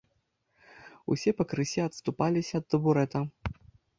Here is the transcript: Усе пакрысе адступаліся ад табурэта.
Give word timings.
Усе 1.15 1.33
пакрысе 1.41 1.79
адступаліся 1.89 2.53
ад 2.61 2.65
табурэта. 2.75 3.19